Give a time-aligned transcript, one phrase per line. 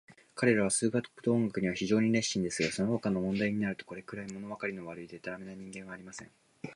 [0.33, 6.31] 彼等は数学と音楽には非常に熱心ですが、そのほかの問題になると、これくらい、ものわかりの悪い、でたらめな人間はありません。